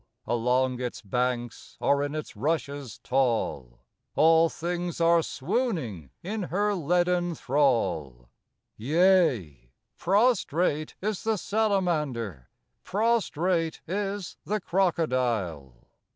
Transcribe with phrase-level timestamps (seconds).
[0.25, 3.81] Along its banks or in its rushes tall,
[4.15, 8.27] All things are swooning in her leaden thrall,—
[8.77, 12.49] Yea, prostrate is the salamander,
[12.83, 15.87] prostrate is the crocodile.